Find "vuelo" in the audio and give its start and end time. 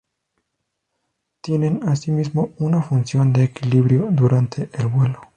4.87-5.21